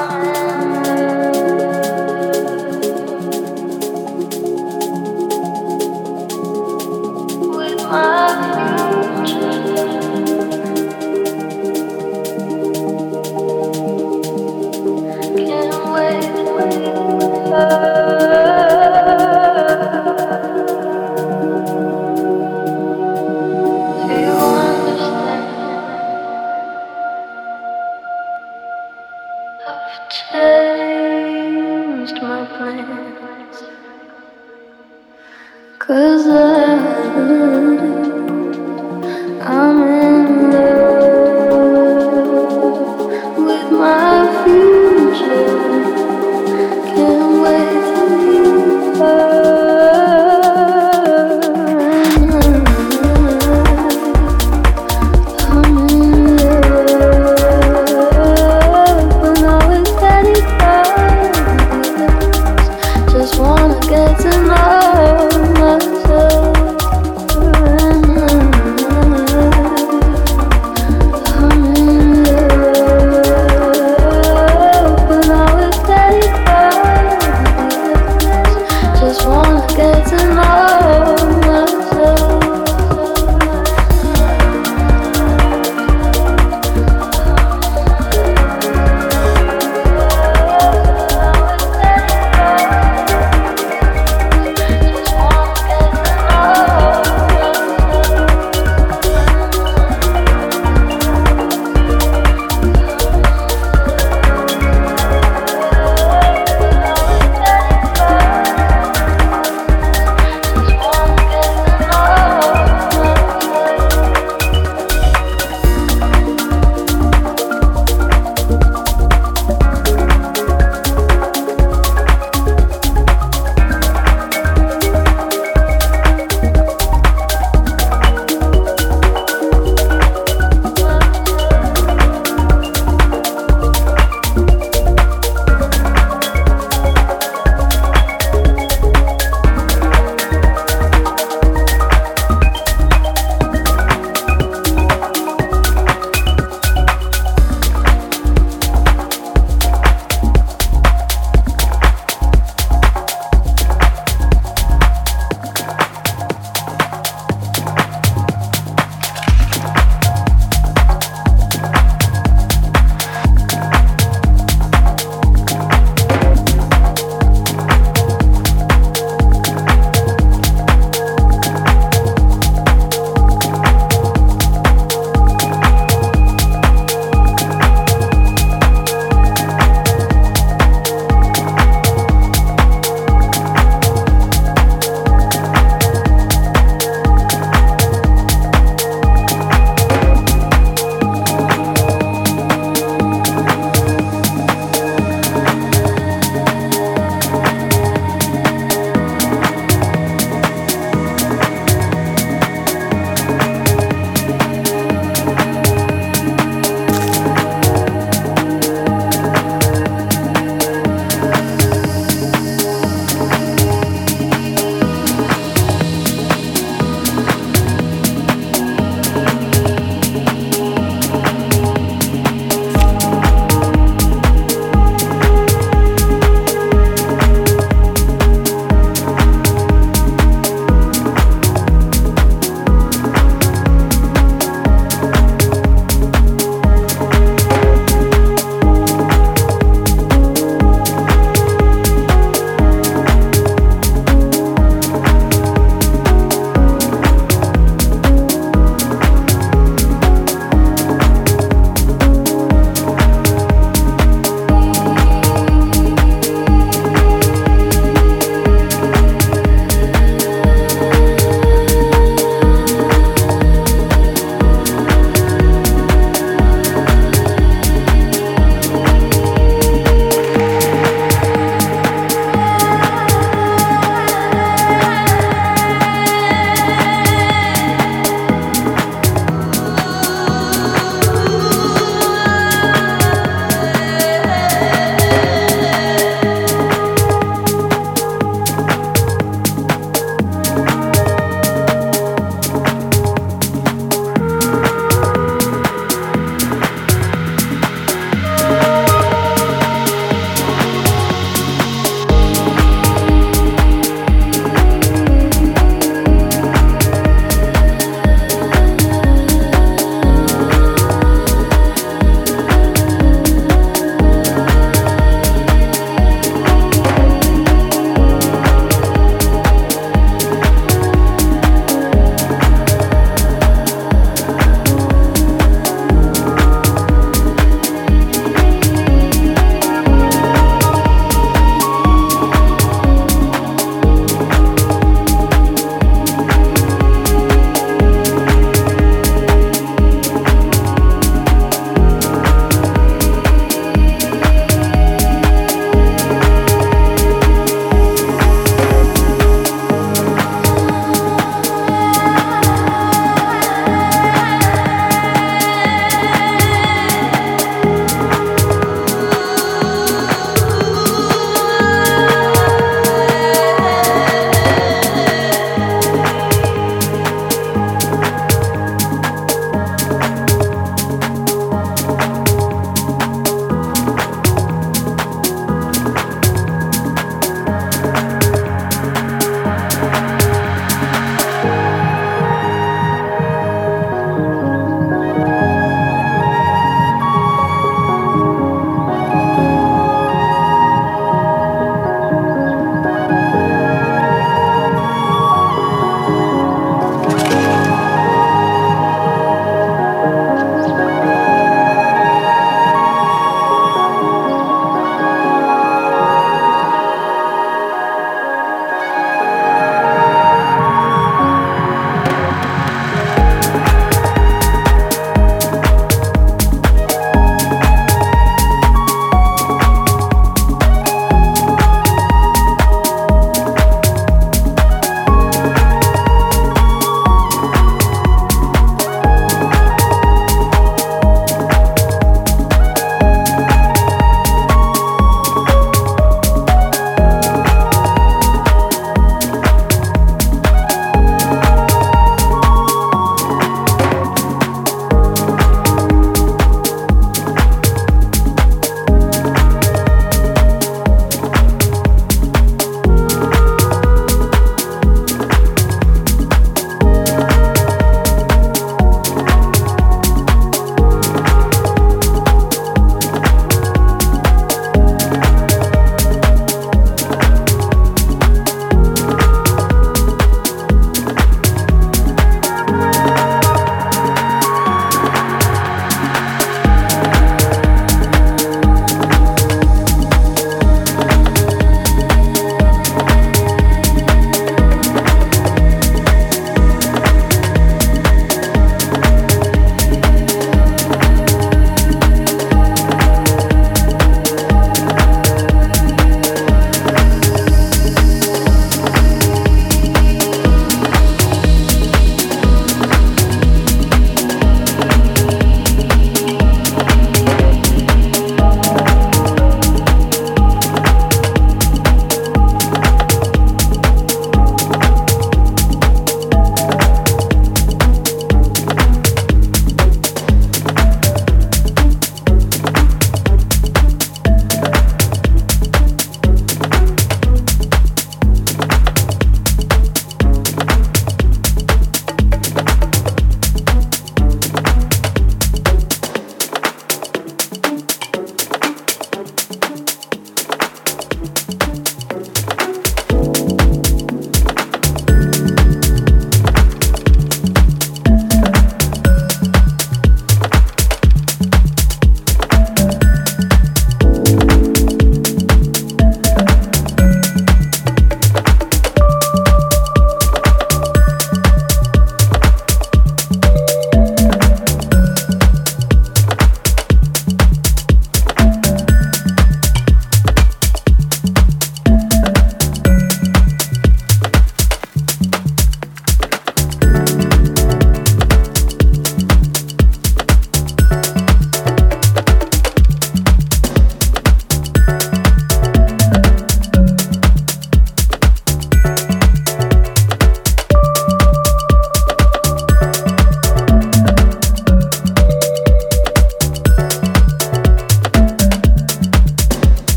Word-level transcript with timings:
Cause 0.00 0.29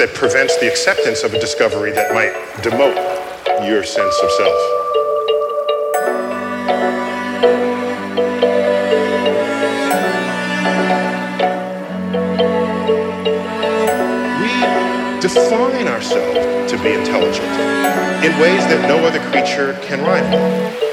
that 0.00 0.14
prevents 0.14 0.56
the 0.56 0.66
acceptance 0.66 1.22
of 1.24 1.34
a 1.34 1.38
discovery 1.38 1.92
that 1.92 2.14
might 2.14 2.32
demote 2.64 2.96
your 3.68 3.84
sense 3.84 4.18
of 4.22 4.30
self. 4.32 4.56
We 14.40 15.20
define 15.20 15.86
ourselves 15.86 16.72
to 16.72 16.82
be 16.82 16.94
intelligent 16.94 17.44
in 18.24 18.32
ways 18.40 18.64
that 18.72 18.82
no 18.88 19.04
other 19.04 19.20
creature 19.30 19.78
can 19.82 20.00
rival. 20.00 20.89